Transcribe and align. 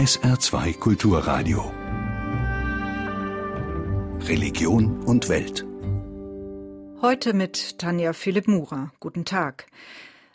SR2 0.00 0.78
Kulturradio. 0.78 1.74
Religion 4.26 5.02
und 5.02 5.28
Welt. 5.28 5.66
Heute 7.02 7.34
mit 7.34 7.78
Tanja 7.78 8.14
Philipp 8.14 8.48
Murer. 8.48 8.92
Guten 8.98 9.26
Tag. 9.26 9.66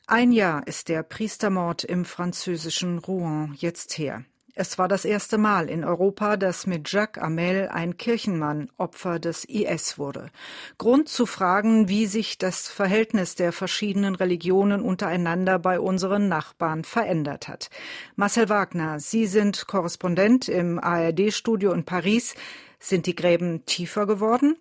Ein 0.06 0.32
Jahr 0.32 0.68
ist 0.68 0.88
der 0.88 1.02
Priestermord 1.02 1.84
im 1.84 2.06
französischen 2.06 3.00
Rouen 3.00 3.56
jetzt 3.58 3.98
her. 3.98 4.24
Es 4.58 4.78
war 4.78 4.88
das 4.88 5.04
erste 5.04 5.38
Mal 5.38 5.70
in 5.70 5.84
Europa, 5.84 6.38
dass 6.38 6.66
mit 6.66 6.90
Jacques 6.90 7.22
Amel 7.22 7.68
ein 7.68 7.98
Kirchenmann 7.98 8.72
Opfer 8.78 9.20
des 9.20 9.44
IS 9.44 10.00
wurde. 10.00 10.30
Grund 10.78 11.10
zu 11.10 11.26
fragen, 11.26 11.90
wie 11.90 12.06
sich 12.06 12.38
das 12.38 12.70
Verhältnis 12.70 13.36
der 13.36 13.52
verschiedenen 13.52 14.16
Religionen 14.16 14.82
untereinander 14.82 15.60
bei 15.60 15.78
unseren 15.78 16.30
Nachbarn 16.30 16.86
verändert 16.86 17.50
hat. 17.50 17.70
Marcel 18.16 18.48
Wagner, 18.48 19.02
Sie 19.02 19.28
sind 19.28 19.68
Korrespondent 19.68 20.48
im 20.48 20.80
ARD-Studio 20.80 21.74
in 21.74 21.84
Paris. 21.84 22.34
Sind 22.80 23.08
die 23.08 23.16
Gräben 23.16 23.66
tiefer 23.66 24.08
geworden? 24.08 24.56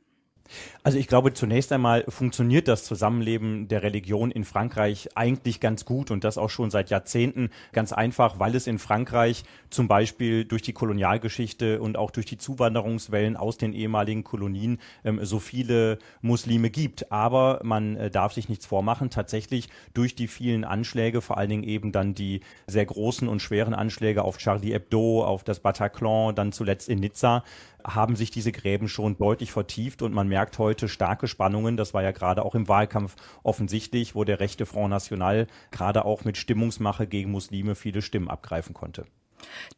Also 0.86 0.98
ich 0.98 1.06
glaube, 1.06 1.32
zunächst 1.32 1.72
einmal 1.72 2.04
funktioniert 2.08 2.68
das 2.68 2.84
Zusammenleben 2.84 3.68
der 3.68 3.82
Religion 3.82 4.30
in 4.30 4.44
Frankreich 4.44 5.08
eigentlich 5.14 5.58
ganz 5.58 5.86
gut 5.86 6.10
und 6.10 6.24
das 6.24 6.36
auch 6.36 6.50
schon 6.50 6.70
seit 6.70 6.90
Jahrzehnten. 6.90 7.48
Ganz 7.72 7.94
einfach, 7.94 8.38
weil 8.38 8.54
es 8.54 8.66
in 8.66 8.78
Frankreich 8.78 9.44
zum 9.70 9.88
Beispiel 9.88 10.44
durch 10.44 10.60
die 10.60 10.74
Kolonialgeschichte 10.74 11.80
und 11.80 11.96
auch 11.96 12.10
durch 12.10 12.26
die 12.26 12.36
Zuwanderungswellen 12.36 13.34
aus 13.34 13.56
den 13.56 13.72
ehemaligen 13.72 14.24
Kolonien 14.24 14.78
ähm, 15.06 15.24
so 15.24 15.38
viele 15.38 15.98
Muslime 16.20 16.68
gibt. 16.68 17.10
Aber 17.10 17.60
man 17.62 17.96
äh, 17.96 18.10
darf 18.10 18.34
sich 18.34 18.50
nichts 18.50 18.66
vormachen. 18.66 19.08
Tatsächlich 19.08 19.70
durch 19.94 20.14
die 20.14 20.28
vielen 20.28 20.64
Anschläge, 20.64 21.22
vor 21.22 21.38
allen 21.38 21.48
Dingen 21.48 21.64
eben 21.64 21.92
dann 21.92 22.14
die 22.14 22.40
sehr 22.66 22.84
großen 22.84 23.26
und 23.26 23.40
schweren 23.40 23.72
Anschläge 23.72 24.22
auf 24.22 24.36
Charlie 24.36 24.74
Hebdo, 24.74 25.24
auf 25.24 25.44
das 25.44 25.60
Bataclan, 25.60 26.34
dann 26.34 26.52
zuletzt 26.52 26.90
in 26.90 27.00
Nizza, 27.00 27.42
haben 27.86 28.16
sich 28.16 28.30
diese 28.30 28.50
Gräben 28.50 28.88
schon 28.88 29.18
deutlich 29.18 29.52
vertieft 29.52 30.00
und 30.00 30.14
man 30.14 30.26
merkt 30.26 30.58
heute 30.58 30.73
starke 30.88 31.28
Spannungen. 31.28 31.76
Das 31.76 31.94
war 31.94 32.02
ja 32.02 32.12
gerade 32.12 32.44
auch 32.44 32.54
im 32.54 32.68
Wahlkampf 32.68 33.16
offensichtlich, 33.42 34.14
wo 34.14 34.24
der 34.24 34.40
rechte 34.40 34.66
Front 34.66 34.90
National 34.90 35.46
gerade 35.70 36.04
auch 36.04 36.24
mit 36.24 36.36
Stimmungsmache 36.36 37.06
gegen 37.06 37.30
Muslime 37.30 37.74
viele 37.74 38.02
Stimmen 38.02 38.28
abgreifen 38.28 38.74
konnte. 38.74 39.04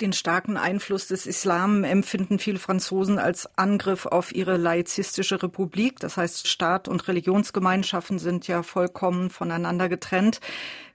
Den 0.00 0.12
starken 0.12 0.56
Einfluss 0.56 1.08
des 1.08 1.27
Islam 1.27 1.84
empfinden 1.84 2.38
viele 2.38 2.58
Franzosen 2.58 3.19
als 3.19 3.48
Angriff 3.58 4.06
auf 4.06 4.34
ihre 4.34 4.56
laizistische 4.56 5.42
Republik. 5.42 5.98
Das 6.00 6.16
heißt, 6.16 6.48
Staat 6.48 6.88
und 6.88 7.08
Religionsgemeinschaften 7.08 8.19
sind 8.19 8.47
ja 8.48 8.62
vollkommen 8.62 9.31
voneinander 9.31 9.88
getrennt. 9.88 10.41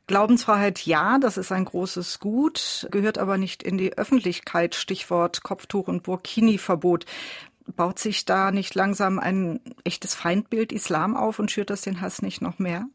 Glaubensfreiheit 0.07 0.85
ja, 0.85 1.19
das 1.19 1.37
ist 1.37 1.51
ein 1.51 1.63
großes 1.63 2.19
Gut, 2.19 2.87
gehört 2.91 3.17
aber 3.17 3.37
nicht 3.37 3.63
in 3.63 3.77
die 3.77 3.97
Öffentlichkeit. 3.97 4.75
Stichwort 4.75 5.43
Kopftuch 5.43 5.87
und 5.87 6.03
Burkini-Verbot. 6.03 7.05
Baut 7.75 7.99
sich 7.99 8.25
da 8.25 8.51
nicht 8.51 8.75
langsam 8.75 9.19
ein 9.19 9.59
echtes 9.83 10.15
Feindbild 10.15 10.71
Islam 10.71 11.15
auf 11.15 11.39
und 11.39 11.51
schürt 11.51 11.69
das 11.69 11.81
den 11.81 12.01
Hass 12.01 12.21
nicht 12.21 12.41
noch 12.41 12.59
mehr? 12.59 12.87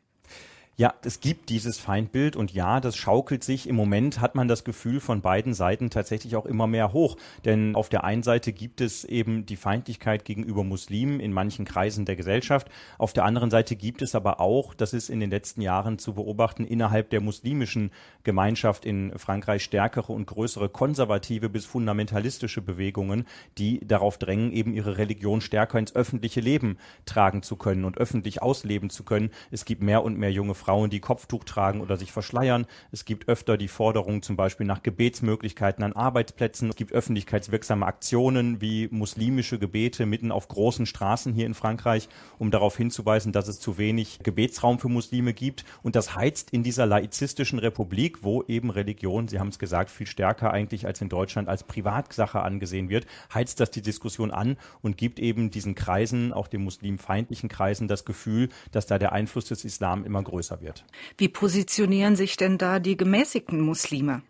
Ja, 0.78 0.92
es 1.02 1.20
gibt 1.20 1.48
dieses 1.48 1.78
Feindbild 1.78 2.36
und 2.36 2.52
ja, 2.52 2.80
das 2.80 2.98
schaukelt 2.98 3.42
sich. 3.42 3.66
Im 3.66 3.76
Moment 3.76 4.20
hat 4.20 4.34
man 4.34 4.46
das 4.46 4.62
Gefühl 4.62 5.00
von 5.00 5.22
beiden 5.22 5.54
Seiten 5.54 5.88
tatsächlich 5.88 6.36
auch 6.36 6.44
immer 6.44 6.66
mehr 6.66 6.92
hoch. 6.92 7.16
Denn 7.46 7.74
auf 7.74 7.88
der 7.88 8.04
einen 8.04 8.22
Seite 8.22 8.52
gibt 8.52 8.82
es 8.82 9.06
eben 9.06 9.46
die 9.46 9.56
Feindlichkeit 9.56 10.26
gegenüber 10.26 10.64
Muslimen 10.64 11.18
in 11.18 11.32
manchen 11.32 11.64
Kreisen 11.64 12.04
der 12.04 12.14
Gesellschaft. 12.14 12.68
Auf 12.98 13.14
der 13.14 13.24
anderen 13.24 13.50
Seite 13.50 13.74
gibt 13.74 14.02
es 14.02 14.14
aber 14.14 14.38
auch, 14.38 14.74
das 14.74 14.92
ist 14.92 15.08
in 15.08 15.18
den 15.18 15.30
letzten 15.30 15.62
Jahren 15.62 15.98
zu 15.98 16.12
beobachten, 16.12 16.66
innerhalb 16.66 17.08
der 17.08 17.22
muslimischen 17.22 17.90
Gemeinschaft 18.22 18.84
in 18.84 19.18
Frankreich 19.18 19.64
stärkere 19.64 20.12
und 20.12 20.26
größere 20.26 20.68
konservative 20.68 21.48
bis 21.48 21.64
fundamentalistische 21.64 22.60
Bewegungen, 22.60 23.26
die 23.56 23.80
darauf 23.80 24.18
drängen, 24.18 24.52
eben 24.52 24.74
ihre 24.74 24.98
Religion 24.98 25.40
stärker 25.40 25.78
ins 25.78 25.96
öffentliche 25.96 26.42
Leben 26.42 26.76
tragen 27.06 27.42
zu 27.42 27.56
können 27.56 27.86
und 27.86 27.96
öffentlich 27.96 28.42
ausleben 28.42 28.90
zu 28.90 29.04
können. 29.04 29.30
Es 29.50 29.64
gibt 29.64 29.80
mehr 29.80 30.04
und 30.04 30.18
mehr 30.18 30.30
junge 30.30 30.54
Frauen, 30.54 30.65
die 30.66 31.00
Kopftuch 31.00 31.44
tragen 31.44 31.80
oder 31.80 31.96
sich 31.96 32.10
verschleiern. 32.10 32.66
Es 32.90 33.04
gibt 33.04 33.28
öfter 33.28 33.56
die 33.56 33.68
Forderung 33.68 34.22
zum 34.22 34.36
Beispiel 34.36 34.66
nach 34.66 34.82
Gebetsmöglichkeiten 34.82 35.84
an 35.84 35.92
Arbeitsplätzen. 35.92 36.68
Es 36.68 36.76
gibt 36.76 36.92
öffentlichkeitswirksame 36.92 37.86
Aktionen 37.86 38.60
wie 38.60 38.88
muslimische 38.90 39.60
Gebete 39.60 40.06
mitten 40.06 40.32
auf 40.32 40.48
großen 40.48 40.84
Straßen 40.84 41.32
hier 41.32 41.46
in 41.46 41.54
Frankreich, 41.54 42.08
um 42.38 42.50
darauf 42.50 42.76
hinzuweisen, 42.76 43.30
dass 43.32 43.46
es 43.46 43.60
zu 43.60 43.78
wenig 43.78 44.18
Gebetsraum 44.24 44.80
für 44.80 44.88
Muslime 44.88 45.34
gibt. 45.34 45.64
Und 45.84 45.94
das 45.94 46.16
heizt 46.16 46.50
in 46.50 46.64
dieser 46.64 46.84
laizistischen 46.84 47.60
Republik, 47.60 48.24
wo 48.24 48.42
eben 48.42 48.70
Religion, 48.70 49.28
Sie 49.28 49.38
haben 49.38 49.48
es 49.48 49.60
gesagt, 49.60 49.90
viel 49.90 50.08
stärker 50.08 50.50
eigentlich 50.50 50.84
als 50.86 51.00
in 51.00 51.08
Deutschland 51.08 51.48
als 51.48 51.62
Privatsache 51.62 52.40
angesehen 52.40 52.88
wird, 52.88 53.06
heizt 53.32 53.60
das 53.60 53.70
die 53.70 53.82
Diskussion 53.82 54.32
an 54.32 54.56
und 54.82 54.96
gibt 54.96 55.20
eben 55.20 55.50
diesen 55.50 55.76
Kreisen, 55.76 56.32
auch 56.32 56.48
den 56.48 56.64
muslimfeindlichen 56.64 57.48
Kreisen, 57.48 57.86
das 57.86 58.04
Gefühl, 58.04 58.48
dass 58.72 58.86
da 58.86 58.98
der 58.98 59.12
Einfluss 59.12 59.44
des 59.44 59.64
Islam 59.64 60.04
immer 60.04 60.22
größer 60.22 60.55
wird. 60.60 60.84
Wie 61.18 61.28
positionieren 61.28 62.16
sich 62.16 62.36
denn 62.36 62.58
da 62.58 62.78
die 62.78 62.96
gemäßigten 62.96 63.60
Muslime? 63.60 64.22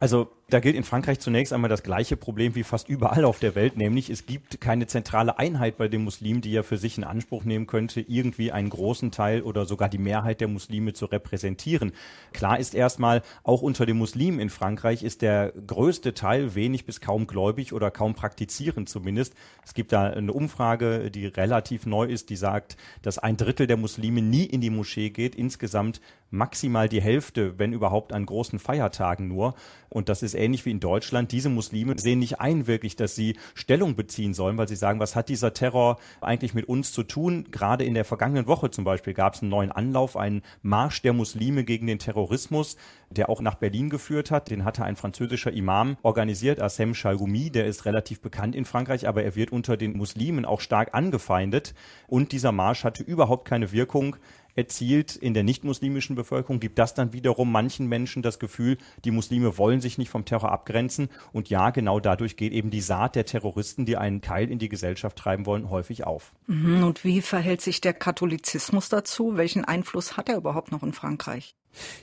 Also 0.00 0.30
da 0.50 0.60
gilt 0.60 0.76
in 0.76 0.82
Frankreich 0.82 1.20
zunächst 1.20 1.52
einmal 1.52 1.68
das 1.68 1.82
gleiche 1.82 2.16
Problem 2.16 2.54
wie 2.54 2.62
fast 2.62 2.88
überall 2.88 3.26
auf 3.26 3.38
der 3.38 3.54
Welt, 3.54 3.76
nämlich 3.76 4.08
es 4.08 4.24
gibt 4.24 4.62
keine 4.62 4.86
zentrale 4.86 5.38
Einheit 5.38 5.76
bei 5.76 5.88
den 5.88 6.04
Muslimen, 6.04 6.40
die 6.40 6.52
ja 6.52 6.62
für 6.62 6.78
sich 6.78 6.96
in 6.96 7.04
Anspruch 7.04 7.44
nehmen 7.44 7.66
könnte, 7.66 8.00
irgendwie 8.00 8.50
einen 8.50 8.70
großen 8.70 9.10
Teil 9.10 9.42
oder 9.42 9.66
sogar 9.66 9.90
die 9.90 9.98
Mehrheit 9.98 10.40
der 10.40 10.48
Muslime 10.48 10.94
zu 10.94 11.04
repräsentieren. 11.04 11.92
Klar 12.32 12.58
ist 12.58 12.74
erstmal, 12.74 13.22
auch 13.42 13.60
unter 13.60 13.84
den 13.84 13.98
Muslimen 13.98 14.40
in 14.40 14.48
Frankreich 14.48 15.02
ist 15.02 15.20
der 15.20 15.52
größte 15.66 16.14
Teil 16.14 16.54
wenig 16.54 16.86
bis 16.86 17.02
kaum 17.02 17.26
gläubig 17.26 17.74
oder 17.74 17.90
kaum 17.90 18.14
praktizierend 18.14 18.88
zumindest. 18.88 19.34
Es 19.66 19.74
gibt 19.74 19.92
da 19.92 20.04
eine 20.04 20.32
Umfrage, 20.32 21.10
die 21.10 21.26
relativ 21.26 21.84
neu 21.84 22.06
ist, 22.06 22.30
die 22.30 22.36
sagt, 22.36 22.78
dass 23.02 23.18
ein 23.18 23.36
Drittel 23.36 23.66
der 23.66 23.76
Muslime 23.76 24.22
nie 24.22 24.44
in 24.44 24.62
die 24.62 24.70
Moschee 24.70 25.10
geht, 25.10 25.34
insgesamt 25.34 26.00
maximal 26.30 26.88
die 26.88 27.00
Hälfte, 27.00 27.58
wenn 27.58 27.72
überhaupt 27.72 28.12
an 28.12 28.26
großen 28.26 28.58
Feiertagen 28.58 29.28
nur. 29.28 29.54
Und 29.88 30.08
das 30.08 30.22
ist 30.22 30.34
ähnlich 30.38 30.64
wie 30.64 30.70
in 30.70 30.80
Deutschland. 30.80 31.32
Diese 31.32 31.48
Muslime 31.48 31.98
sehen 31.98 32.18
nicht 32.20 32.40
ein 32.40 32.66
wirklich, 32.66 32.96
dass 32.96 33.14
sie 33.14 33.36
Stellung 33.54 33.96
beziehen 33.96 34.34
sollen, 34.34 34.56
weil 34.56 34.68
sie 34.68 34.76
sagen, 34.76 35.00
was 35.00 35.16
hat 35.16 35.28
dieser 35.28 35.52
Terror 35.52 35.98
eigentlich 36.20 36.54
mit 36.54 36.68
uns 36.68 36.92
zu 36.92 37.02
tun? 37.02 37.46
Gerade 37.50 37.84
in 37.84 37.94
der 37.94 38.04
vergangenen 38.04 38.46
Woche 38.46 38.70
zum 38.70 38.84
Beispiel 38.84 39.14
gab 39.14 39.34
es 39.34 39.42
einen 39.42 39.50
neuen 39.50 39.72
Anlauf, 39.72 40.16
einen 40.16 40.42
Marsch 40.62 41.02
der 41.02 41.12
Muslime 41.12 41.64
gegen 41.64 41.86
den 41.86 41.98
Terrorismus, 41.98 42.76
der 43.10 43.28
auch 43.28 43.40
nach 43.40 43.56
Berlin 43.56 43.90
geführt 43.90 44.30
hat. 44.30 44.50
Den 44.50 44.64
hatte 44.64 44.84
ein 44.84 44.96
französischer 44.96 45.52
Imam 45.52 45.96
organisiert, 46.02 46.60
Assem 46.60 46.94
Chalgoumi, 46.94 47.50
der 47.50 47.66
ist 47.66 47.84
relativ 47.84 48.20
bekannt 48.20 48.54
in 48.54 48.64
Frankreich, 48.64 49.08
aber 49.08 49.22
er 49.22 49.34
wird 49.34 49.52
unter 49.52 49.76
den 49.76 49.96
Muslimen 49.96 50.44
auch 50.44 50.60
stark 50.60 50.94
angefeindet. 50.94 51.74
Und 52.06 52.32
dieser 52.32 52.52
Marsch 52.52 52.84
hatte 52.84 53.02
überhaupt 53.02 53.46
keine 53.46 53.72
Wirkung 53.72 54.16
erzielt 54.58 55.16
in 55.16 55.34
der 55.34 55.44
nicht-muslimischen 55.44 56.16
Bevölkerung, 56.16 56.58
gibt 56.58 56.78
das 56.78 56.92
dann 56.92 57.12
wiederum 57.12 57.50
manchen 57.50 57.86
Menschen 57.86 58.22
das 58.22 58.40
Gefühl, 58.40 58.76
die 59.04 59.12
Muslime 59.12 59.56
wollen 59.56 59.80
sich 59.80 59.96
nicht 59.96 60.10
vom 60.10 60.24
Terror 60.24 60.50
abgrenzen. 60.50 61.08
Und 61.32 61.48
ja, 61.48 61.70
genau 61.70 62.00
dadurch 62.00 62.36
geht 62.36 62.52
eben 62.52 62.70
die 62.70 62.80
Saat 62.80 63.14
der 63.14 63.24
Terroristen, 63.24 63.86
die 63.86 63.96
einen 63.96 64.20
Keil 64.20 64.50
in 64.50 64.58
die 64.58 64.68
Gesellschaft 64.68 65.16
treiben 65.16 65.46
wollen, 65.46 65.70
häufig 65.70 66.04
auf. 66.04 66.32
Mhm, 66.48 66.82
und 66.82 67.04
wie 67.04 67.22
verhält 67.22 67.60
sich 67.60 67.80
der 67.80 67.94
Katholizismus 67.94 68.88
dazu? 68.88 69.36
Welchen 69.36 69.64
Einfluss 69.64 70.16
hat 70.16 70.28
er 70.28 70.36
überhaupt 70.36 70.72
noch 70.72 70.82
in 70.82 70.92
Frankreich? 70.92 71.54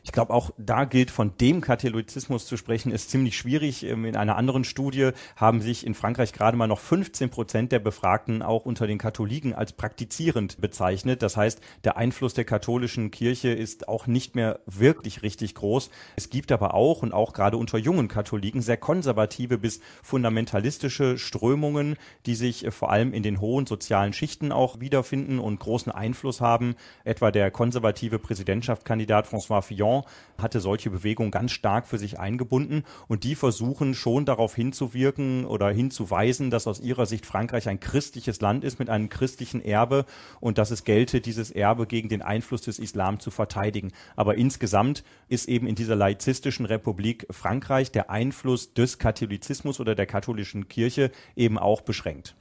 Ich 0.04 0.12
glaube, 0.12 0.34
auch 0.34 0.52
da 0.58 0.86
gilt 0.86 1.12
von 1.12 1.36
dem 1.40 1.62
Katholizismus 1.62 2.46
zu 2.46 2.58
sprechen, 2.58 2.92
ist 2.92 3.10
ziemlich 3.10 3.38
schwierig. 3.38 3.84
Ähm, 3.84 4.06
in 4.06 4.16
einer 4.16 4.38
anderen 4.38 4.64
Studie 4.64 5.12
haben 5.36 5.62
sich 5.62 5.86
in 5.86 5.94
Frankreich 5.94 6.34
gerade 6.34 6.58
mal 6.58 6.68
noch 6.68 6.80
15 6.80 7.30
Prozent 7.30 7.72
der 7.72 7.80
Befragten 7.80 8.42
auch 8.42 8.66
unter 8.66 8.88
den 8.88 8.98
Katholiken 8.98 9.54
als 9.54 9.74
praktizierend 9.74 10.62
bezeichnet. 10.62 11.22
Das 11.22 11.38
heißt, 11.38 11.62
der 11.84 11.98
Einfluss 11.98 12.34
der 12.34 12.46
katholischen 12.46 13.12
Kirche 13.12 13.50
ist 13.50 13.88
auch 13.88 14.08
nicht 14.08 14.36
mehr 14.36 14.60
wirklich 14.66 15.24
richtig 15.24 15.56
groß. 15.56 15.90
Es 16.16 16.30
gibt 16.30 16.52
aber 16.52 16.74
auch 16.74 17.02
und 17.02 17.14
auch 17.14 17.34
gerade 17.34 17.58
unter 17.58 17.78
jungen 17.78 18.08
Katholiken 18.08 18.62
sehr 18.62 18.78
konservative 18.78 19.58
bis 19.58 19.82
fundamentalistische 20.04 21.18
Strömungen, 21.18 21.98
die 22.26 22.36
sich 22.36 22.66
äh, 22.66 22.72
vor 22.72 22.92
allem 22.92 23.14
in 23.14 23.24
den 23.24 23.42
hohen 23.42 23.66
sozialen 23.66 24.14
Schichten 24.14 24.52
auch 24.52 24.80
wiederfinden 24.80 25.40
und 25.40 25.60
großen 25.60 25.92
Einfluss 25.92 26.42
haben. 26.42 26.76
Etwa 27.04 27.32
der 27.32 27.52
konservative 27.52 28.20
Präsidentschaftskandidat 28.20 29.28
François 29.28 29.55
Fillon 29.62 30.04
hatte 30.38 30.60
solche 30.60 30.90
Bewegungen 30.90 31.32
ganz 31.32 31.52
stark 31.52 31.88
für 31.88 31.98
sich 31.98 32.20
eingebunden 32.20 32.84
und 33.08 33.24
die 33.24 33.36
versuchen 33.36 33.94
schon 33.94 34.26
darauf 34.26 34.56
hinzuwirken 34.56 35.46
oder 35.46 35.70
hinzuweisen, 35.70 36.50
dass 36.50 36.68
aus 36.68 36.80
ihrer 36.80 37.06
Sicht 37.06 37.26
Frankreich 37.26 37.70
ein 37.70 37.80
christliches 37.80 38.42
Land 38.42 38.64
ist 38.64 38.80
mit 38.80 38.90
einem 38.90 39.10
christlichen 39.10 39.64
Erbe 39.64 40.06
und 40.40 40.58
dass 40.58 40.72
es 40.72 40.84
gelte, 40.84 41.22
dieses 41.22 41.52
Erbe 41.52 41.88
gegen 41.88 42.10
den 42.10 42.22
Einfluss 42.22 42.62
des 42.62 42.80
Islam 42.80 43.20
zu 43.20 43.32
verteidigen. 43.32 43.92
Aber 44.16 44.36
insgesamt 44.36 45.04
ist 45.30 45.48
eben 45.48 45.68
in 45.68 45.76
dieser 45.76 45.96
laizistischen 45.96 46.66
Republik 46.66 47.28
Frankreich 47.30 47.92
der 47.92 48.10
Einfluss 48.10 48.74
des 48.74 49.00
Katholizismus 49.00 49.80
oder 49.80 49.96
der 49.96 50.06
katholischen 50.06 50.68
Kirche 50.68 51.12
eben 51.36 51.58
auch 51.58 51.82
beschränkt. 51.82 52.36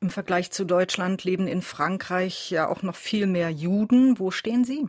Im 0.00 0.10
Vergleich 0.10 0.50
zu 0.50 0.64
Deutschland 0.64 1.24
leben 1.24 1.46
in 1.46 1.62
Frankreich 1.62 2.50
ja 2.50 2.68
auch 2.68 2.82
noch 2.82 2.96
viel 2.96 3.26
mehr 3.26 3.50
Juden. 3.50 4.18
Wo 4.18 4.30
stehen 4.30 4.64
Sie? 4.64 4.86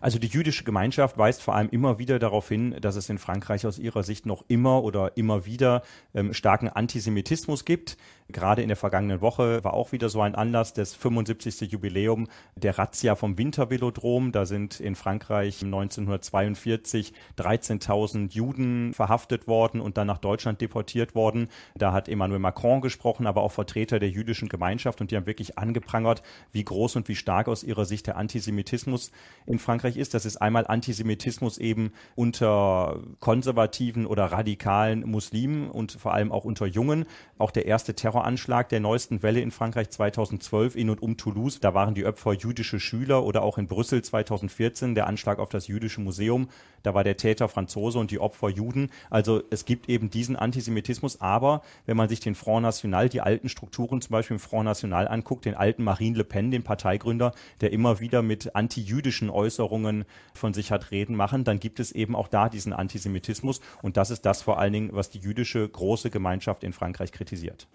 Also 0.00 0.18
die 0.18 0.28
jüdische 0.28 0.64
Gemeinschaft 0.64 1.18
weist 1.18 1.42
vor 1.42 1.54
allem 1.54 1.68
immer 1.70 1.98
wieder 1.98 2.18
darauf 2.18 2.48
hin, 2.48 2.76
dass 2.80 2.96
es 2.96 3.08
in 3.08 3.18
Frankreich 3.18 3.66
aus 3.66 3.78
ihrer 3.78 4.02
Sicht 4.02 4.26
noch 4.26 4.44
immer 4.48 4.82
oder 4.82 5.16
immer 5.16 5.46
wieder 5.46 5.82
ähm, 6.14 6.34
starken 6.34 6.68
Antisemitismus 6.68 7.64
gibt. 7.64 7.96
Gerade 8.32 8.62
in 8.62 8.68
der 8.68 8.76
vergangenen 8.76 9.20
Woche 9.20 9.62
war 9.62 9.74
auch 9.74 9.92
wieder 9.92 10.08
so 10.08 10.20
ein 10.22 10.34
Anlass, 10.34 10.72
das 10.72 10.94
75. 10.94 11.70
Jubiläum 11.70 12.28
der 12.56 12.78
Razzia 12.78 13.14
vom 13.14 13.36
Wintervelodrom. 13.36 14.32
Da 14.32 14.46
sind 14.46 14.80
in 14.80 14.94
Frankreich 14.94 15.62
1942 15.62 17.12
13.000 17.38 18.32
Juden 18.32 18.94
verhaftet 18.94 19.46
worden 19.46 19.80
und 19.80 19.96
dann 19.98 20.06
nach 20.06 20.18
Deutschland 20.18 20.60
deportiert 20.60 21.14
worden. 21.14 21.48
Da 21.74 21.92
hat 21.92 22.08
Emmanuel 22.08 22.40
Macron 22.40 22.80
gesprochen, 22.80 23.26
aber 23.26 23.42
auch 23.42 23.52
Vertreter 23.52 23.98
der 23.98 24.08
jüdischen 24.08 24.48
Gemeinschaft 24.48 25.00
und 25.00 25.10
die 25.10 25.16
haben 25.16 25.26
wirklich 25.26 25.58
angeprangert, 25.58 26.22
wie 26.52 26.64
groß 26.64 26.96
und 26.96 27.08
wie 27.08 27.16
stark 27.16 27.48
aus 27.48 27.62
ihrer 27.62 27.84
Sicht 27.84 28.06
der 28.06 28.16
Antisemitismus 28.16 29.12
in 29.46 29.58
Frankreich 29.62 29.96
ist. 29.96 30.12
Das 30.12 30.26
ist 30.26 30.36
einmal 30.36 30.66
Antisemitismus 30.66 31.56
eben 31.56 31.92
unter 32.14 33.00
konservativen 33.20 34.06
oder 34.06 34.26
radikalen 34.26 35.08
Muslimen 35.08 35.70
und 35.70 35.92
vor 35.92 36.12
allem 36.12 36.30
auch 36.30 36.44
unter 36.44 36.66
Jungen. 36.66 37.06
Auch 37.38 37.50
der 37.50 37.66
erste 37.66 37.94
Terroranschlag 37.94 38.68
der 38.68 38.80
neuesten 38.80 39.22
Welle 39.22 39.40
in 39.40 39.50
Frankreich 39.50 39.90
2012 39.90 40.76
in 40.76 40.90
und 40.90 41.00
um 41.00 41.16
Toulouse. 41.16 41.60
Da 41.60 41.72
waren 41.74 41.94
die 41.94 42.04
Opfer 42.04 42.34
jüdische 42.34 42.80
Schüler 42.80 43.24
oder 43.24 43.42
auch 43.42 43.58
in 43.58 43.66
Brüssel 43.66 44.02
2014 44.02 44.94
der 44.94 45.06
Anschlag 45.06 45.38
auf 45.38 45.48
das 45.48 45.68
jüdische 45.68 46.00
Museum. 46.00 46.48
Da 46.82 46.94
war 46.94 47.04
der 47.04 47.16
Täter 47.16 47.48
Franzose 47.48 47.98
und 47.98 48.10
die 48.10 48.18
Opfer 48.18 48.48
Juden. 48.48 48.90
Also 49.10 49.42
es 49.50 49.64
gibt 49.64 49.88
eben 49.88 50.10
diesen 50.10 50.36
Antisemitismus. 50.36 51.20
Aber 51.20 51.62
wenn 51.86 51.96
man 51.96 52.08
sich 52.08 52.20
den 52.20 52.34
Front 52.34 52.62
National, 52.62 53.08
die 53.08 53.20
alten 53.20 53.48
Strukturen 53.48 54.00
zum 54.00 54.12
Beispiel 54.12 54.34
im 54.34 54.40
Front 54.40 54.64
National 54.64 55.08
anguckt, 55.08 55.44
den 55.44 55.54
alten 55.54 55.84
Marine 55.84 56.18
Le 56.18 56.24
Pen, 56.24 56.50
den 56.50 56.62
Parteigründer, 56.62 57.32
der 57.60 57.72
immer 57.72 58.00
wieder 58.00 58.22
mit 58.22 58.54
antijüdischen 58.54 59.30
Äußerungen 59.52 60.04
von 60.34 60.54
sich 60.54 60.70
hat 60.70 60.90
reden 60.90 61.14
machen, 61.14 61.44
dann 61.44 61.60
gibt 61.60 61.80
es 61.80 61.92
eben 61.92 62.16
auch 62.16 62.28
da 62.28 62.48
diesen 62.48 62.72
Antisemitismus. 62.72 63.60
Und 63.82 63.96
das 63.96 64.10
ist 64.10 64.24
das 64.24 64.42
vor 64.42 64.58
allen 64.58 64.72
Dingen, 64.72 64.90
was 64.92 65.10
die 65.10 65.18
jüdische 65.18 65.68
große 65.68 66.10
Gemeinschaft 66.10 66.64
in 66.64 66.72
Frankreich 66.72 67.12
kritisiert. 67.12 67.66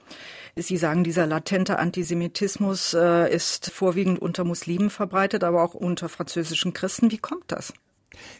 Sie 0.56 0.78
sagen, 0.78 1.04
dieser 1.04 1.28
latente 1.28 1.80
Antisemitismus 1.80 2.94
äh, 2.94 3.34
ist 3.34 3.72
vorwiegend 3.72 4.20
unter 4.20 4.44
Muslimen 4.44 4.90
verbreitet, 4.90 5.44
aber 5.44 5.64
auch 5.64 5.76
unter 5.76 6.10
französischen 6.10 6.74
Christen. 6.74 7.12
Wie 7.12 7.18
kommt 7.18 7.52
das? 7.52 7.74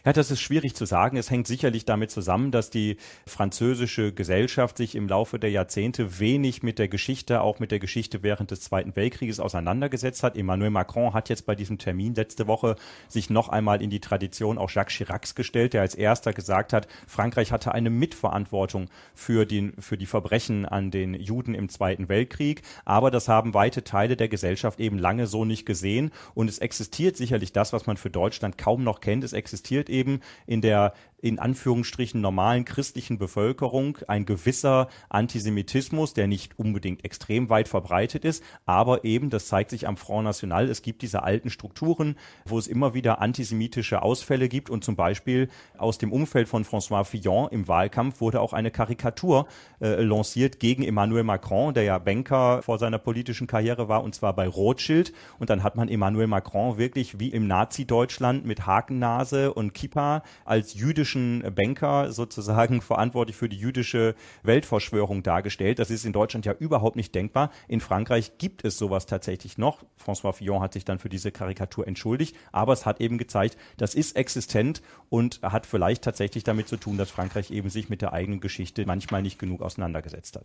Ja, 0.04 0.12
das 0.12 0.30
ist 0.30 0.40
schwierig 0.40 0.74
zu 0.74 0.84
sagen. 0.84 1.16
Es 1.16 1.30
hängt 1.30 1.46
sicherlich 1.46 1.84
damit 1.84 2.10
zusammen, 2.10 2.50
dass 2.50 2.70
die 2.70 2.96
französische 3.26 4.12
Gesellschaft 4.12 4.76
sich 4.76 4.94
im 4.94 5.08
Laufe 5.08 5.38
der 5.38 5.50
Jahrzehnte 5.50 6.18
wenig 6.18 6.62
mit 6.62 6.78
der 6.78 6.88
Geschichte, 6.88 7.40
auch 7.40 7.58
mit 7.58 7.70
der 7.70 7.78
Geschichte 7.78 8.22
während 8.22 8.50
des 8.50 8.60
Zweiten 8.62 8.96
Weltkrieges 8.96 9.40
auseinandergesetzt 9.40 10.22
hat. 10.22 10.36
Emmanuel 10.36 10.70
Macron 10.70 11.14
hat 11.14 11.28
jetzt 11.28 11.46
bei 11.46 11.54
diesem 11.54 11.78
Termin 11.78 12.14
letzte 12.14 12.46
Woche 12.46 12.76
sich 13.08 13.30
noch 13.30 13.48
einmal 13.48 13.82
in 13.82 13.90
die 13.90 14.00
Tradition 14.00 14.58
auch 14.58 14.70
Jacques 14.70 14.94
Chiracs 14.94 15.34
gestellt, 15.34 15.72
der 15.74 15.82
als 15.82 15.94
erster 15.94 16.32
gesagt 16.32 16.72
hat, 16.72 16.88
Frankreich 17.06 17.52
hatte 17.52 17.72
eine 17.72 17.90
Mitverantwortung 17.90 18.88
für, 19.14 19.46
den, 19.46 19.74
für 19.78 19.96
die 19.96 20.06
Verbrechen 20.06 20.66
an 20.66 20.90
den 20.90 21.14
Juden 21.14 21.54
im 21.54 21.68
Zweiten 21.68 22.08
Weltkrieg. 22.08 22.62
Aber 22.84 23.10
das 23.10 23.28
haben 23.28 23.54
weite 23.54 23.84
Teile 23.84 24.16
der 24.16 24.28
Gesellschaft 24.28 24.80
eben 24.80 24.98
lange 24.98 25.26
so 25.26 25.44
nicht 25.44 25.66
gesehen. 25.66 26.10
Und 26.34 26.48
es 26.48 26.58
existiert 26.58 27.16
sicherlich 27.16 27.52
das, 27.52 27.72
was 27.72 27.86
man 27.86 27.96
für 27.96 28.10
Deutschland 28.10 28.58
kaum 28.58 28.84
noch 28.84 29.00
kennt. 29.00 29.24
Es 29.24 29.32
existiert 29.32 29.67
existiert 29.68 29.90
eben 29.90 30.20
in 30.46 30.60
der 30.60 30.94
in 31.20 31.38
Anführungsstrichen 31.38 32.20
normalen 32.20 32.64
christlichen 32.64 33.18
Bevölkerung 33.18 33.98
ein 34.06 34.24
gewisser 34.24 34.88
Antisemitismus, 35.08 36.14
der 36.14 36.28
nicht 36.28 36.58
unbedingt 36.58 37.04
extrem 37.04 37.48
weit 37.50 37.68
verbreitet 37.68 38.24
ist, 38.24 38.42
aber 38.66 39.04
eben, 39.04 39.30
das 39.30 39.48
zeigt 39.48 39.70
sich 39.70 39.88
am 39.88 39.96
Front 39.96 40.24
National, 40.24 40.68
es 40.68 40.82
gibt 40.82 41.02
diese 41.02 41.22
alten 41.22 41.50
Strukturen, 41.50 42.16
wo 42.44 42.58
es 42.58 42.68
immer 42.68 42.94
wieder 42.94 43.20
antisemitische 43.20 44.02
Ausfälle 44.02 44.48
gibt 44.48 44.70
und 44.70 44.84
zum 44.84 44.96
Beispiel 44.96 45.48
aus 45.76 45.98
dem 45.98 46.12
Umfeld 46.12 46.48
von 46.48 46.64
François 46.64 47.04
Fillon 47.04 47.48
im 47.50 47.66
Wahlkampf 47.66 48.20
wurde 48.20 48.40
auch 48.40 48.52
eine 48.52 48.70
Karikatur 48.70 49.48
äh, 49.80 50.02
lanciert 50.02 50.60
gegen 50.60 50.84
Emmanuel 50.84 51.24
Macron, 51.24 51.74
der 51.74 51.82
ja 51.82 51.98
Banker 51.98 52.62
vor 52.62 52.78
seiner 52.78 52.98
politischen 52.98 53.46
Karriere 53.46 53.88
war 53.88 54.04
und 54.04 54.14
zwar 54.14 54.34
bei 54.34 54.46
Rothschild. 54.46 55.12
Und 55.38 55.50
dann 55.50 55.62
hat 55.62 55.76
man 55.76 55.88
Emmanuel 55.88 56.26
Macron 56.26 56.78
wirklich 56.78 57.18
wie 57.18 57.28
im 57.28 57.46
Nazi-Deutschland 57.46 58.44
mit 58.44 58.66
Hakennase 58.66 59.52
und 59.52 59.74
Kippa 59.74 60.22
als 60.44 60.74
jüdisch 60.74 61.07
jüdischen 61.08 61.54
Banker 61.54 62.12
sozusagen 62.12 62.82
verantwortlich 62.82 63.36
für 63.36 63.48
die 63.48 63.58
jüdische 63.58 64.14
Weltverschwörung 64.42 65.22
dargestellt. 65.22 65.78
Das 65.78 65.90
ist 65.90 66.04
in 66.04 66.12
Deutschland 66.12 66.46
ja 66.46 66.52
überhaupt 66.52 66.96
nicht 66.96 67.14
denkbar. 67.14 67.50
In 67.66 67.80
Frankreich 67.80 68.38
gibt 68.38 68.64
es 68.64 68.78
sowas 68.78 69.06
tatsächlich 69.06 69.58
noch. 69.58 69.84
François 70.02 70.32
Fillon 70.32 70.60
hat 70.60 70.72
sich 70.72 70.84
dann 70.84 70.98
für 70.98 71.08
diese 71.08 71.32
Karikatur 71.32 71.86
entschuldigt, 71.86 72.36
aber 72.52 72.72
es 72.72 72.84
hat 72.84 73.00
eben 73.00 73.18
gezeigt, 73.18 73.56
das 73.76 73.94
ist 73.94 74.16
existent 74.16 74.82
und 75.08 75.40
hat 75.42 75.66
vielleicht 75.66 76.04
tatsächlich 76.04 76.44
damit 76.44 76.68
zu 76.68 76.76
tun, 76.76 76.98
dass 76.98 77.10
Frankreich 77.10 77.50
eben 77.50 77.70
sich 77.70 77.88
mit 77.88 78.02
der 78.02 78.12
eigenen 78.12 78.40
Geschichte 78.40 78.84
manchmal 78.86 79.22
nicht 79.22 79.38
genug 79.38 79.62
auseinandergesetzt 79.62 80.36
hat. 80.36 80.44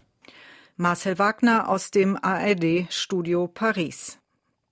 Marcel 0.76 1.20
Wagner 1.20 1.70
aus 1.70 1.92
dem 1.92 2.18
ARD 2.22 2.88
Studio 2.90 3.48
Paris. 3.48 4.18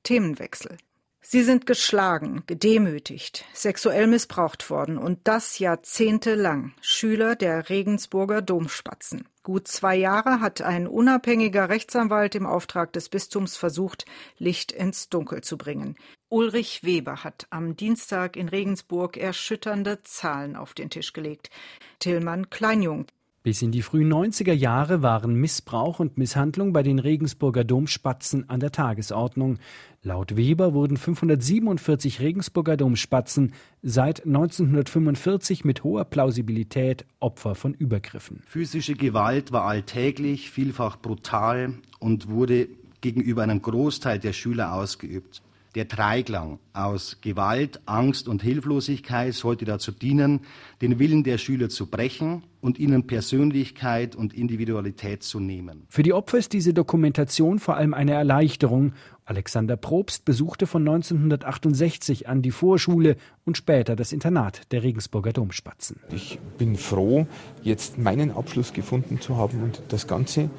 Themenwechsel. 0.03 0.77
Sie 1.23 1.43
sind 1.43 1.67
geschlagen, 1.67 2.43
gedemütigt, 2.47 3.45
sexuell 3.53 4.07
missbraucht 4.07 4.69
worden 4.71 4.97
und 4.97 5.19
das 5.25 5.59
jahrzehntelang. 5.59 6.73
Schüler 6.81 7.35
der 7.35 7.69
Regensburger 7.69 8.41
Domspatzen. 8.41 9.27
Gut 9.43 9.67
zwei 9.67 9.95
Jahre 9.95 10.39
hat 10.39 10.61
ein 10.63 10.87
unabhängiger 10.87 11.69
Rechtsanwalt 11.69 12.33
im 12.33 12.47
Auftrag 12.47 12.91
des 12.93 13.09
Bistums 13.09 13.55
versucht, 13.55 14.05
Licht 14.39 14.71
ins 14.71 15.09
Dunkel 15.09 15.41
zu 15.41 15.57
bringen. 15.57 15.95
Ulrich 16.29 16.83
Weber 16.83 17.23
hat 17.23 17.45
am 17.51 17.75
Dienstag 17.75 18.35
in 18.35 18.49
Regensburg 18.49 19.15
erschütternde 19.15 20.01
Zahlen 20.03 20.55
auf 20.55 20.73
den 20.73 20.89
Tisch 20.89 21.13
gelegt. 21.13 21.51
Tillmann 21.99 22.49
Kleinjung 22.49 23.05
bis 23.43 23.61
in 23.61 23.71
die 23.71 23.81
frühen 23.81 24.11
90er 24.11 24.53
Jahre 24.53 25.01
waren 25.01 25.33
Missbrauch 25.35 25.99
und 25.99 26.17
Misshandlung 26.17 26.73
bei 26.73 26.83
den 26.83 26.99
Regensburger 26.99 27.63
Domspatzen 27.63 28.47
an 28.49 28.59
der 28.59 28.71
Tagesordnung. 28.71 29.57
Laut 30.03 30.35
Weber 30.35 30.73
wurden 30.73 30.97
547 30.97 32.19
Regensburger 32.19 32.77
Domspatzen 32.77 33.53
seit 33.81 34.25
1945 34.25 35.65
mit 35.65 35.83
hoher 35.83 36.05
Plausibilität 36.05 37.05
Opfer 37.19 37.55
von 37.55 37.73
Übergriffen. 37.73 38.43
Physische 38.45 38.93
Gewalt 38.93 39.51
war 39.51 39.65
alltäglich, 39.65 40.51
vielfach 40.51 40.97
brutal 40.97 41.73
und 41.99 42.29
wurde 42.29 42.67
gegenüber 43.01 43.43
einem 43.43 43.61
Großteil 43.61 44.19
der 44.19 44.33
Schüler 44.33 44.73
ausgeübt. 44.73 45.41
Der 45.73 45.85
Dreiklang 45.85 46.59
aus 46.73 47.19
Gewalt, 47.21 47.79
Angst 47.85 48.27
und 48.27 48.43
Hilflosigkeit 48.43 49.33
sollte 49.33 49.63
dazu 49.63 49.93
dienen, 49.93 50.41
den 50.81 50.99
Willen 50.99 51.23
der 51.23 51.37
Schüler 51.37 51.69
zu 51.69 51.85
brechen 51.85 52.43
und 52.59 52.77
ihnen 52.77 53.07
Persönlichkeit 53.07 54.13
und 54.13 54.33
Individualität 54.33 55.23
zu 55.23 55.39
nehmen. 55.39 55.83
Für 55.87 56.03
die 56.03 56.11
Opfer 56.11 56.39
ist 56.39 56.51
diese 56.51 56.73
Dokumentation 56.73 57.57
vor 57.57 57.77
allem 57.77 57.93
eine 57.93 58.11
Erleichterung. 58.11 58.91
Alexander 59.23 59.77
Probst 59.77 60.25
besuchte 60.25 60.67
von 60.67 60.81
1968 60.81 62.27
an 62.27 62.41
die 62.41 62.51
Vorschule 62.51 63.15
und 63.45 63.55
später 63.55 63.95
das 63.95 64.11
Internat 64.11 64.73
der 64.73 64.83
Regensburger 64.83 65.31
Domspatzen. 65.31 66.01
Ich 66.13 66.37
bin 66.57 66.75
froh, 66.75 67.27
jetzt 67.63 67.97
meinen 67.97 68.31
Abschluss 68.31 68.73
gefunden 68.73 69.21
zu 69.21 69.37
haben 69.37 69.63
und 69.63 69.81
das 69.87 70.05
Ganze 70.05 70.49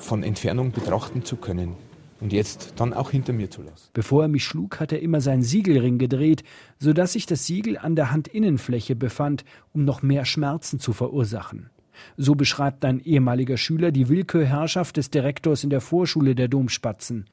von 0.00 0.24
Entfernung 0.24 0.72
betrachten 0.72 1.24
zu 1.24 1.36
können 1.36 1.76
und 2.20 2.32
jetzt 2.32 2.74
dann 2.76 2.92
auch 2.92 3.10
hinter 3.10 3.32
mir 3.32 3.50
zu 3.50 3.62
lassen. 3.62 3.88
Bevor 3.92 4.22
er 4.22 4.28
mich 4.28 4.44
schlug, 4.44 4.80
hat 4.80 4.92
er 4.92 5.00
immer 5.00 5.20
seinen 5.20 5.42
Siegelring 5.42 5.98
gedreht, 5.98 6.44
sodass 6.78 7.12
sich 7.12 7.26
das 7.26 7.46
Siegel 7.46 7.78
an 7.78 7.96
der 7.96 8.12
Handinnenfläche 8.12 8.96
befand, 8.96 9.44
um 9.72 9.84
noch 9.84 10.02
mehr 10.02 10.24
Schmerzen 10.24 10.80
zu 10.80 10.92
verursachen. 10.92 11.70
So 12.16 12.34
beschreibt 12.34 12.84
ein 12.84 13.00
ehemaliger 13.00 13.56
Schüler 13.56 13.90
die 13.90 14.08
Willkürherrschaft 14.08 14.96
des 14.96 15.10
Direktors 15.10 15.64
in 15.64 15.70
der 15.70 15.80
Vorschule 15.80 16.34
der 16.34 16.48
Domspatzen. 16.48 17.26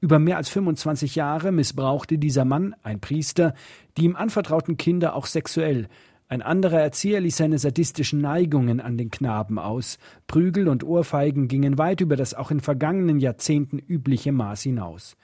Über 0.00 0.18
mehr 0.18 0.38
als 0.38 0.48
25 0.48 1.14
Jahre 1.14 1.52
missbrauchte 1.52 2.16
dieser 2.16 2.46
Mann, 2.46 2.74
ein 2.82 3.00
Priester, 3.00 3.54
die 3.96 4.04
ihm 4.04 4.16
anvertrauten 4.16 4.78
Kinder 4.78 5.14
auch 5.14 5.26
sexuell, 5.26 5.88
ein 6.30 6.42
anderer 6.42 6.78
Erzieher 6.80 7.20
ließ 7.20 7.38
seine 7.38 7.58
sadistischen 7.58 8.20
Neigungen 8.20 8.78
an 8.78 8.96
den 8.96 9.10
Knaben 9.10 9.58
aus. 9.58 9.98
Prügel 10.28 10.68
und 10.68 10.84
Ohrfeigen 10.84 11.48
gingen 11.48 11.76
weit 11.76 12.00
über 12.00 12.14
das 12.14 12.34
auch 12.34 12.52
in 12.52 12.60
vergangenen 12.60 13.18
Jahrzehnten 13.18 13.80
übliche 13.80 14.30
Maß 14.30 14.62
hinaus. 14.62 15.16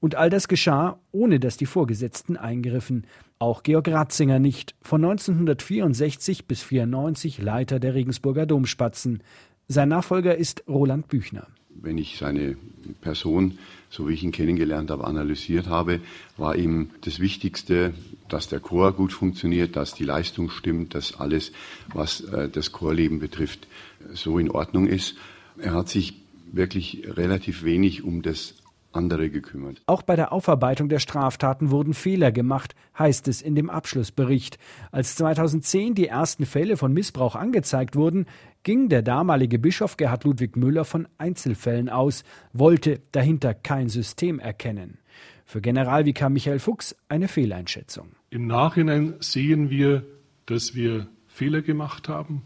Und 0.00 0.14
all 0.14 0.30
das 0.30 0.48
geschah, 0.48 0.98
ohne 1.12 1.38
dass 1.38 1.58
die 1.58 1.66
Vorgesetzten 1.66 2.38
eingriffen. 2.38 3.06
Auch 3.38 3.62
Georg 3.62 3.88
Ratzinger 3.88 4.38
nicht, 4.38 4.74
von 4.80 5.04
1964 5.04 6.46
bis 6.46 6.62
1994 6.62 7.42
Leiter 7.42 7.78
der 7.78 7.92
Regensburger 7.92 8.46
Domspatzen. 8.46 9.22
Sein 9.68 9.90
Nachfolger 9.90 10.34
ist 10.34 10.64
Roland 10.66 11.08
Büchner. 11.08 11.46
Wenn 11.80 11.98
ich 11.98 12.16
seine 12.18 12.56
Person, 13.00 13.58
so 13.90 14.08
wie 14.08 14.14
ich 14.14 14.22
ihn 14.22 14.32
kennengelernt 14.32 14.90
habe, 14.90 15.04
analysiert 15.04 15.66
habe, 15.66 16.00
war 16.36 16.56
ihm 16.56 16.90
das 17.02 17.20
Wichtigste, 17.20 17.94
dass 18.28 18.48
der 18.48 18.60
Chor 18.60 18.92
gut 18.92 19.12
funktioniert, 19.12 19.76
dass 19.76 19.94
die 19.94 20.04
Leistung 20.04 20.50
stimmt, 20.50 20.94
dass 20.94 21.14
alles, 21.14 21.52
was 21.92 22.20
äh, 22.20 22.48
das 22.48 22.72
Chorleben 22.72 23.18
betrifft, 23.18 23.66
so 24.12 24.38
in 24.38 24.50
Ordnung 24.50 24.86
ist. 24.86 25.16
Er 25.58 25.74
hat 25.74 25.88
sich 25.88 26.14
wirklich 26.52 27.02
relativ 27.06 27.64
wenig 27.64 28.02
um 28.02 28.22
das 28.22 28.54
andere 28.94 29.30
gekümmert. 29.30 29.82
Auch 29.86 30.02
bei 30.02 30.16
der 30.16 30.32
Aufarbeitung 30.32 30.88
der 30.88 30.98
Straftaten 30.98 31.70
wurden 31.70 31.94
Fehler 31.94 32.32
gemacht, 32.32 32.74
heißt 32.98 33.28
es 33.28 33.42
in 33.42 33.54
dem 33.54 33.70
Abschlussbericht. 33.70 34.58
Als 34.92 35.16
2010 35.16 35.94
die 35.94 36.08
ersten 36.08 36.46
Fälle 36.46 36.76
von 36.76 36.92
Missbrauch 36.92 37.34
angezeigt 37.34 37.96
wurden, 37.96 38.26
ging 38.62 38.88
der 38.88 39.02
damalige 39.02 39.58
Bischof 39.58 39.96
Gerhard 39.96 40.24
Ludwig 40.24 40.56
Müller 40.56 40.84
von 40.84 41.06
Einzelfällen 41.18 41.88
aus, 41.88 42.24
wollte 42.52 43.00
dahinter 43.12 43.54
kein 43.54 43.88
System 43.88 44.38
erkennen. 44.38 44.98
Für 45.44 45.60
Generalvikar 45.60 46.30
Michael 46.30 46.58
Fuchs 46.58 46.96
eine 47.08 47.28
Fehleinschätzung. 47.28 48.08
Im 48.30 48.46
Nachhinein 48.46 49.14
sehen 49.20 49.70
wir, 49.70 50.04
dass 50.46 50.74
wir 50.74 51.06
Fehler 51.28 51.62
gemacht 51.62 52.08
haben 52.08 52.42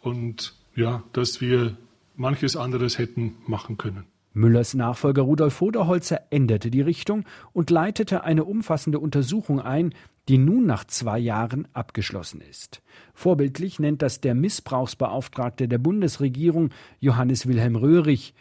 und 0.00 0.54
ja, 0.74 1.04
dass 1.12 1.40
wir 1.40 1.76
manches 2.16 2.56
anderes 2.56 2.98
hätten 2.98 3.36
machen 3.46 3.76
können. 3.76 4.04
Müllers 4.34 4.74
Nachfolger 4.74 5.22
Rudolf 5.22 5.54
Voderholzer 5.54 6.20
änderte 6.30 6.70
die 6.70 6.80
Richtung 6.80 7.24
und 7.52 7.70
leitete 7.70 8.24
eine 8.24 8.44
umfassende 8.44 8.98
Untersuchung 8.98 9.60
ein, 9.60 9.94
die 10.28 10.38
nun 10.38 10.66
nach 10.66 10.84
zwei 10.84 11.18
Jahren 11.18 11.68
abgeschlossen 11.72 12.40
ist. 12.40 12.82
Vorbildlich 13.14 13.78
nennt 13.78 14.02
das 14.02 14.20
der 14.20 14.34
Missbrauchsbeauftragte 14.34 15.68
der 15.68 15.78
Bundesregierung 15.78 16.70
Johannes 16.98 17.46
Wilhelm 17.46 17.76
Röhrig. 17.76 18.34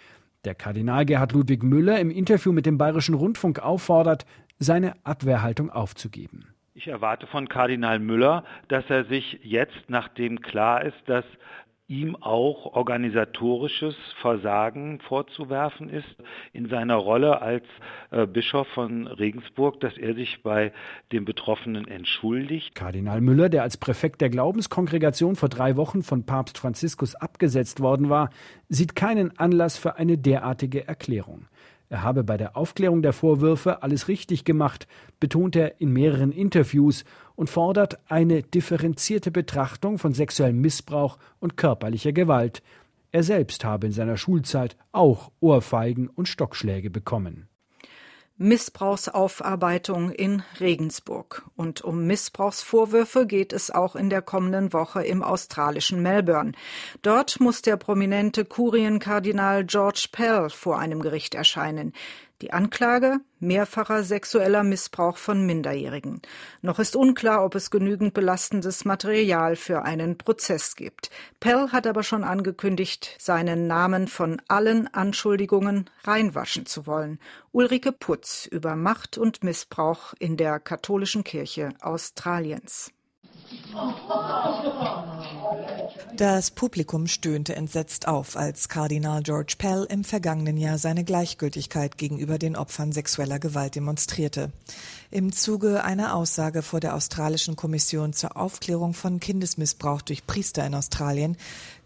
Der 0.45 0.55
Kardinal 0.55 1.05
Gerhard 1.05 1.31
Ludwig 1.33 1.63
Müller 1.63 1.99
im 1.99 2.09
Interview 2.09 2.51
mit 2.51 2.65
dem 2.65 2.77
Bayerischen 2.77 3.15
Rundfunk 3.15 3.59
auffordert, 3.59 4.25
seine 4.59 4.93
Abwehrhaltung 5.03 5.69
aufzugeben. 5.69 6.47
Ich 6.73 6.87
erwarte 6.87 7.27
von 7.27 7.47
Kardinal 7.47 7.99
Müller, 7.99 8.43
dass 8.67 8.83
er 8.89 9.05
sich 9.05 9.39
jetzt, 9.43 9.89
nachdem 9.89 10.41
klar 10.41 10.83
ist, 10.83 10.97
dass 11.05 11.25
ihm 11.87 12.15
auch 12.15 12.75
organisatorisches 12.75 13.95
Versagen 14.21 14.99
vorzuwerfen 15.01 15.89
ist 15.89 16.15
in 16.53 16.69
seiner 16.69 16.95
Rolle 16.95 17.41
als 17.41 17.65
äh, 18.11 18.25
Bischof 18.25 18.67
von 18.69 19.07
Regensburg, 19.07 19.81
dass 19.81 19.97
er 19.97 20.15
sich 20.15 20.41
bei 20.43 20.71
den 21.11 21.25
Betroffenen 21.25 21.87
entschuldigt. 21.87 22.73
Kardinal 22.73 23.19
Müller, 23.19 23.49
der 23.49 23.63
als 23.63 23.77
Präfekt 23.77 24.21
der 24.21 24.29
Glaubenskongregation 24.29 25.35
vor 25.35 25.49
drei 25.49 25.75
Wochen 25.75 26.03
von 26.03 26.25
Papst 26.25 26.57
Franziskus 26.57 27.15
abgesetzt 27.15 27.81
worden 27.81 28.09
war, 28.09 28.29
sieht 28.69 28.95
keinen 28.95 29.37
Anlass 29.37 29.77
für 29.77 29.97
eine 29.97 30.17
derartige 30.17 30.87
Erklärung. 30.87 31.47
Er 31.93 32.01
habe 32.01 32.23
bei 32.23 32.37
der 32.37 32.57
Aufklärung 32.57 33.03
der 33.03 33.13
Vorwürfe 33.13 33.83
alles 33.83 34.07
richtig 34.07 34.45
gemacht, 34.45 34.87
betont 35.19 35.55
er 35.55 35.79
in 35.79 35.93
mehreren 35.93 36.31
Interviews 36.31 37.05
und 37.35 37.51
fordert 37.51 37.99
eine 38.09 38.41
differenzierte 38.41 39.29
Betrachtung 39.29 39.99
von 39.99 40.11
sexuellem 40.11 40.59
Missbrauch 40.59 41.19
und 41.39 41.55
körperlicher 41.55 42.11
Gewalt. 42.11 42.63
Er 43.11 43.21
selbst 43.21 43.63
habe 43.63 43.85
in 43.85 43.93
seiner 43.93 44.17
Schulzeit 44.17 44.75
auch 44.91 45.31
Ohrfeigen 45.39 46.09
und 46.09 46.27
Stockschläge 46.27 46.89
bekommen. 46.89 47.47
Missbrauchsaufarbeitung 48.43 50.11
in 50.11 50.43
Regensburg. 50.59 51.43
Und 51.55 51.81
um 51.81 52.05
Missbrauchsvorwürfe 52.05 53.25
geht 53.25 53.53
es 53.53 53.71
auch 53.71 53.95
in 53.95 54.09
der 54.09 54.21
kommenden 54.21 54.73
Woche 54.73 55.03
im 55.03 55.23
australischen 55.23 56.01
Melbourne. 56.01 56.51
Dort 57.01 57.39
muss 57.39 57.61
der 57.61 57.77
prominente 57.77 58.43
Kurienkardinal 58.43 59.63
George 59.63 60.07
Pell 60.11 60.49
vor 60.49 60.77
einem 60.77 61.01
Gericht 61.01 61.35
erscheinen. 61.35 61.93
Die 62.43 62.51
Anklage 62.51 63.21
mehrfacher 63.39 64.03
sexueller 64.03 64.63
Missbrauch 64.63 65.15
von 65.15 65.45
Minderjährigen. 65.45 66.21
Noch 66.61 66.77
ist 66.77 66.97
unklar, 66.97 67.45
ob 67.45 67.55
es 67.55 67.71
genügend 67.71 68.13
belastendes 68.13 68.83
Material 68.83 69.55
für 69.55 69.83
einen 69.83 70.17
Prozess 70.17 70.75
gibt. 70.75 71.09
Pell 71.39 71.69
hat 71.71 71.87
aber 71.87 72.03
schon 72.03 72.25
angekündigt, 72.25 73.15
seinen 73.17 73.65
Namen 73.65 74.09
von 74.09 74.41
allen 74.49 74.93
Anschuldigungen 74.93 75.89
reinwaschen 76.03 76.65
zu 76.65 76.85
wollen. 76.85 77.17
Ulrike 77.53 77.93
Putz 77.93 78.45
über 78.45 78.75
Macht 78.75 79.17
und 79.17 79.41
Missbrauch 79.45 80.13
in 80.19 80.35
der 80.35 80.59
katholischen 80.59 81.23
Kirche 81.23 81.69
Australiens. 81.79 82.91
Das 86.15 86.51
Publikum 86.51 87.07
stöhnte 87.07 87.55
entsetzt 87.55 88.07
auf, 88.07 88.37
als 88.37 88.69
Kardinal 88.69 89.23
George 89.23 89.55
Pell 89.57 89.87
im 89.89 90.03
vergangenen 90.03 90.57
Jahr 90.57 90.77
seine 90.77 91.03
Gleichgültigkeit 91.03 91.97
gegenüber 91.97 92.37
den 92.37 92.55
Opfern 92.55 92.91
sexueller 92.91 93.39
Gewalt 93.39 93.75
demonstrierte. 93.75 94.51
Im 95.09 95.31
Zuge 95.31 95.83
einer 95.83 96.15
Aussage 96.15 96.61
vor 96.61 96.79
der 96.79 96.95
australischen 96.95 97.55
Kommission 97.55 98.13
zur 98.13 98.37
Aufklärung 98.37 98.93
von 98.93 99.19
Kindesmissbrauch 99.19 100.01
durch 100.01 100.25
Priester 100.27 100.65
in 100.65 100.75
Australien 100.75 101.37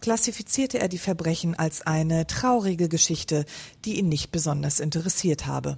klassifizierte 0.02 0.80
er 0.80 0.90
die 0.90 0.98
Verbrechen 0.98 1.56
als 1.58 1.86
eine 1.86 2.28
traurige 2.28 2.90
Geschichte, 2.90 3.46
die 3.86 3.98
ihn 3.98 4.10
nicht 4.10 4.32
besonders 4.32 4.80
interessiert 4.80 5.48
habe. 5.48 5.78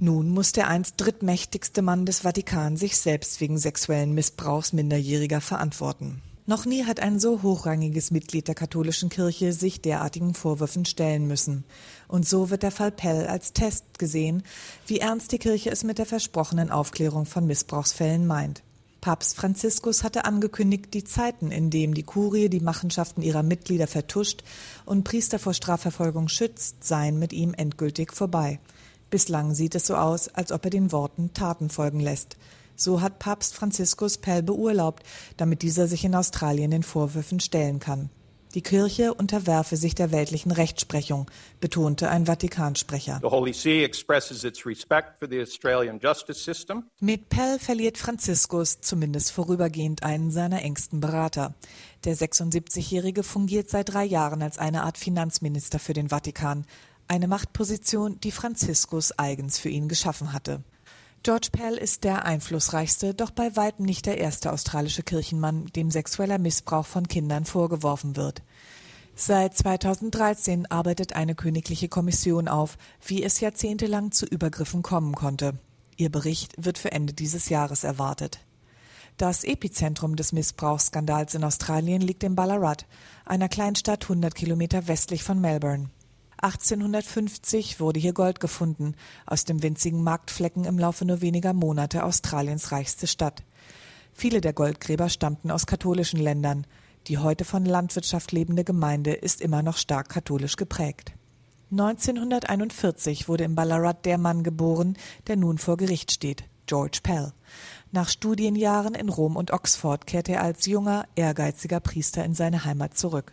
Nun 0.00 0.30
muss 0.30 0.52
der 0.52 0.68
einst 0.68 0.94
drittmächtigste 0.98 1.82
Mann 1.82 2.06
des 2.06 2.20
Vatikan 2.20 2.76
sich 2.76 2.98
selbst 2.98 3.40
wegen 3.40 3.58
sexuellen 3.58 4.14
Missbrauchs 4.14 4.72
Minderjähriger 4.72 5.40
verantworten. 5.40 6.22
Noch 6.46 6.64
nie 6.64 6.84
hat 6.84 7.00
ein 7.00 7.18
so 7.18 7.42
hochrangiges 7.42 8.10
Mitglied 8.10 8.46
der 8.46 8.54
katholischen 8.54 9.10
Kirche 9.10 9.52
sich 9.52 9.82
derartigen 9.82 10.34
Vorwürfen 10.34 10.84
stellen 10.84 11.26
müssen. 11.26 11.64
Und 12.06 12.28
so 12.28 12.48
wird 12.48 12.62
der 12.62 12.70
Fall 12.70 12.92
Pell 12.92 13.26
als 13.26 13.52
Test 13.52 13.98
gesehen, 13.98 14.44
wie 14.86 15.00
ernst 15.00 15.32
die 15.32 15.38
Kirche 15.38 15.70
es 15.70 15.82
mit 15.82 15.98
der 15.98 16.06
versprochenen 16.06 16.70
Aufklärung 16.70 17.26
von 17.26 17.46
Missbrauchsfällen 17.46 18.26
meint. 18.26 18.62
Papst 19.00 19.36
Franziskus 19.36 20.04
hatte 20.04 20.24
angekündigt, 20.24 20.94
die 20.94 21.04
Zeiten, 21.04 21.50
in 21.50 21.70
denen 21.70 21.92
die 21.92 22.02
Kurie 22.02 22.48
die 22.48 22.60
Machenschaften 22.60 23.20
ihrer 23.20 23.42
Mitglieder 23.42 23.86
vertuscht 23.86 24.42
und 24.86 25.04
Priester 25.04 25.38
vor 25.38 25.54
Strafverfolgung 25.54 26.28
schützt, 26.28 26.84
seien 26.84 27.18
mit 27.18 27.32
ihm 27.32 27.52
endgültig 27.52 28.12
vorbei. 28.12 28.58
Bislang 29.10 29.54
sieht 29.54 29.74
es 29.74 29.86
so 29.86 29.94
aus, 29.94 30.28
als 30.28 30.52
ob 30.52 30.64
er 30.64 30.70
den 30.70 30.92
Worten 30.92 31.32
Taten 31.32 31.70
folgen 31.70 32.00
lässt. 32.00 32.36
So 32.76 33.00
hat 33.00 33.18
Papst 33.18 33.54
Franziskus 33.54 34.18
Pell 34.18 34.42
beurlaubt, 34.42 35.02
damit 35.36 35.62
dieser 35.62 35.88
sich 35.88 36.04
in 36.04 36.14
Australien 36.14 36.70
den 36.70 36.82
Vorwürfen 36.82 37.40
stellen 37.40 37.80
kann. 37.80 38.10
Die 38.54 38.62
Kirche 38.62 39.12
unterwerfe 39.12 39.76
sich 39.76 39.94
der 39.94 40.10
weltlichen 40.10 40.52
Rechtsprechung, 40.52 41.30
betonte 41.60 42.08
ein 42.08 42.26
Vatikansprecher. 42.26 43.20
Mit 47.00 47.28
Pell 47.28 47.58
verliert 47.58 47.98
Franziskus 47.98 48.80
zumindest 48.80 49.32
vorübergehend 49.32 50.02
einen 50.02 50.30
seiner 50.30 50.62
engsten 50.62 51.00
Berater. 51.00 51.54
Der 52.04 52.16
76-Jährige 52.16 53.22
fungiert 53.22 53.68
seit 53.68 53.92
drei 53.92 54.04
Jahren 54.04 54.42
als 54.42 54.56
eine 54.56 54.82
Art 54.82 54.96
Finanzminister 54.96 55.78
für 55.78 55.92
den 55.92 56.08
Vatikan, 56.08 56.64
eine 57.08 57.28
Machtposition, 57.28 58.20
die 58.20 58.30
Franziskus 58.30 59.18
eigens 59.18 59.58
für 59.58 59.68
ihn 59.68 59.88
geschaffen 59.88 60.32
hatte. 60.32 60.62
George 61.22 61.48
Pell 61.50 61.74
ist 61.74 62.04
der 62.04 62.24
einflussreichste, 62.24 63.12
doch 63.12 63.30
bei 63.30 63.56
weitem 63.56 63.84
nicht 63.84 64.06
der 64.06 64.18
erste 64.18 64.52
australische 64.52 65.02
Kirchenmann, 65.02 65.66
dem 65.74 65.90
sexueller 65.90 66.38
Missbrauch 66.38 66.86
von 66.86 67.08
Kindern 67.08 67.44
vorgeworfen 67.44 68.16
wird. 68.16 68.42
Seit 69.16 69.56
2013 69.56 70.70
arbeitet 70.70 71.14
eine 71.14 71.34
königliche 71.34 71.88
Kommission 71.88 72.46
auf, 72.46 72.78
wie 73.04 73.24
es 73.24 73.40
jahrzehntelang 73.40 74.12
zu 74.12 74.26
Übergriffen 74.26 74.82
kommen 74.82 75.14
konnte. 75.14 75.58
Ihr 75.96 76.10
Bericht 76.10 76.54
wird 76.56 76.78
für 76.78 76.92
Ende 76.92 77.12
dieses 77.12 77.48
Jahres 77.48 77.82
erwartet. 77.82 78.38
Das 79.16 79.42
Epizentrum 79.42 80.14
des 80.14 80.32
Missbrauchsskandals 80.32 81.34
in 81.34 81.42
Australien 81.42 82.00
liegt 82.00 82.22
in 82.22 82.36
Ballarat, 82.36 82.86
einer 83.24 83.48
Kleinstadt 83.48 84.04
100 84.04 84.32
Kilometer 84.32 84.86
westlich 84.86 85.24
von 85.24 85.40
Melbourne. 85.40 85.90
1850 86.40 87.80
wurde 87.80 87.98
hier 87.98 88.12
Gold 88.12 88.38
gefunden, 88.38 88.94
aus 89.26 89.44
dem 89.44 89.62
winzigen 89.62 90.04
Marktflecken 90.04 90.64
im 90.64 90.78
Laufe 90.78 91.04
nur 91.04 91.20
weniger 91.20 91.52
Monate 91.52 92.04
Australiens 92.04 92.70
reichste 92.70 93.06
Stadt. 93.06 93.42
Viele 94.12 94.40
der 94.40 94.52
Goldgräber 94.52 95.08
stammten 95.08 95.50
aus 95.50 95.66
katholischen 95.66 96.20
Ländern. 96.20 96.66
Die 97.08 97.18
heute 97.18 97.44
von 97.44 97.64
Landwirtschaft 97.64 98.32
lebende 98.32 98.64
Gemeinde 98.64 99.12
ist 99.12 99.40
immer 99.40 99.62
noch 99.62 99.76
stark 99.76 100.08
katholisch 100.08 100.56
geprägt. 100.56 101.12
1941 101.70 103.28
wurde 103.28 103.44
in 103.44 103.54
Ballarat 103.54 104.04
der 104.06 104.18
Mann 104.18 104.42
geboren, 104.42 104.96
der 105.26 105.36
nun 105.36 105.58
vor 105.58 105.76
Gericht 105.76 106.12
steht, 106.12 106.44
George 106.66 107.00
Pell. 107.02 107.32
Nach 107.90 108.08
Studienjahren 108.08 108.94
in 108.94 109.08
Rom 109.08 109.36
und 109.36 109.50
Oxford 109.50 110.06
kehrte 110.06 110.32
er 110.32 110.42
als 110.42 110.66
junger, 110.66 111.06
ehrgeiziger 111.14 111.80
Priester 111.80 112.24
in 112.24 112.34
seine 112.34 112.64
Heimat 112.64 112.96
zurück. 112.96 113.32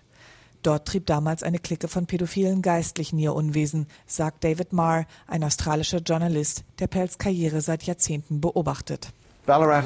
Dort 0.65 0.87
trieb 0.87 1.05
damals 1.05 1.43
eine 1.43 1.59
Clique 1.59 1.87
von 1.87 2.07
pädophilen 2.07 2.63
Geistlichen 2.63 3.19
ihr 3.19 3.35
Unwesen, 3.35 3.85
sagt 4.07 4.43
David 4.43 4.73
Marr, 4.73 5.05
ein 5.27 5.43
australischer 5.43 5.99
Journalist, 5.99 6.63
der 6.79 6.87
Pells 6.87 7.19
Karriere 7.19 7.61
seit 7.61 7.83
Jahrzehnten 7.83 8.41
beobachtet. 8.41 9.09
Ballarat 9.45 9.77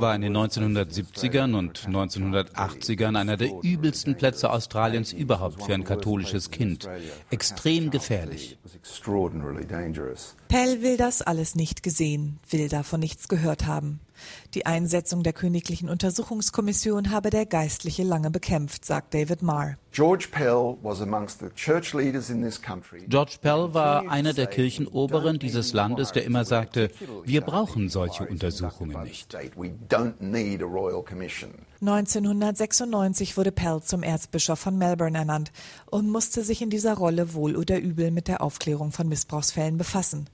war 0.00 0.14
in 0.14 0.20
den 0.20 0.36
1970ern 0.36 1.58
und 1.58 1.80
1980ern 1.80 3.18
einer 3.18 3.36
der 3.36 3.50
übelsten 3.62 4.14
Plätze 4.16 4.52
Australiens 4.52 5.12
überhaupt 5.12 5.64
für 5.64 5.74
ein 5.74 5.82
katholisches 5.82 6.52
Kind. 6.52 6.88
Extrem 7.30 7.90
gefährlich. 7.90 8.56
Pell 10.46 10.82
will 10.82 10.96
das 10.96 11.22
alles 11.22 11.56
nicht 11.56 11.82
gesehen, 11.82 12.38
will 12.50 12.68
davon 12.68 13.00
nichts 13.00 13.26
gehört 13.26 13.66
haben. 13.66 13.98
Die 14.54 14.66
Einsetzung 14.66 15.22
der 15.22 15.32
Königlichen 15.32 15.88
Untersuchungskommission 15.88 17.10
habe 17.10 17.30
der 17.30 17.46
Geistliche 17.46 18.02
lange 18.02 18.30
bekämpft, 18.30 18.84
sagt 18.84 19.14
David 19.14 19.42
Marr. 19.42 19.76
George 19.92 20.28
Pell 23.40 23.74
war 23.74 24.10
einer 24.10 24.32
der 24.32 24.46
Kirchenoberen 24.46 25.38
dieses 25.38 25.72
Landes, 25.72 26.12
der 26.12 26.24
immer 26.24 26.44
sagte, 26.44 26.90
wir 27.24 27.40
brauchen 27.40 27.88
solche 27.88 28.26
Untersuchungen 28.26 29.02
nicht. 29.02 29.36
1996 31.80 33.36
wurde 33.36 33.52
Pell 33.52 33.80
zum 33.82 34.02
Erzbischof 34.02 34.58
von 34.58 34.78
Melbourne 34.78 35.18
ernannt 35.18 35.52
und 35.86 36.10
musste 36.10 36.42
sich 36.44 36.60
in 36.62 36.70
dieser 36.70 36.94
Rolle 36.94 37.34
wohl 37.34 37.56
oder 37.56 37.78
übel 37.78 38.10
mit 38.10 38.28
der 38.28 38.40
Aufklärung 38.42 38.92
von 38.92 39.08
Missbrauchsfällen 39.08 39.78
befassen. 39.78 40.28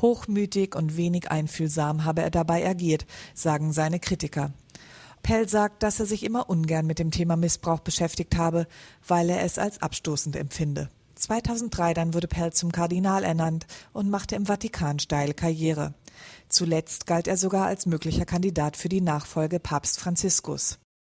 Hochmütig 0.00 0.74
und 0.74 0.96
wenig 0.96 1.30
einfühlsam 1.30 2.04
habe 2.04 2.22
er 2.22 2.30
dabei 2.30 2.66
agiert, 2.66 3.06
sagen 3.34 3.72
seine 3.72 4.00
Kritiker. 4.00 4.52
Pell 5.22 5.48
sagt, 5.48 5.82
dass 5.82 6.00
er 6.00 6.06
sich 6.06 6.22
immer 6.22 6.50
ungern 6.50 6.86
mit 6.86 6.98
dem 6.98 7.10
Thema 7.10 7.36
Missbrauch 7.36 7.80
beschäftigt 7.80 8.36
habe, 8.36 8.66
weil 9.06 9.30
er 9.30 9.42
es 9.42 9.58
als 9.58 9.80
abstoßend 9.80 10.36
empfinde. 10.36 10.90
2003 11.14 11.94
dann 11.94 12.12
wurde 12.12 12.28
Pell 12.28 12.52
zum 12.52 12.72
Kardinal 12.72 13.24
ernannt 13.24 13.66
und 13.92 14.10
machte 14.10 14.34
im 14.34 14.46
Vatikan 14.46 14.98
steile 14.98 15.32
Karriere. 15.32 15.94
Zuletzt 16.48 17.06
galt 17.06 17.26
er 17.26 17.36
sogar 17.36 17.66
als 17.66 17.86
möglicher 17.86 18.26
Kandidat 18.26 18.76
für 18.76 18.88
die 18.88 19.00
Nachfolge 19.00 19.60
Papst 19.60 19.98
Franziskus. 19.98 20.78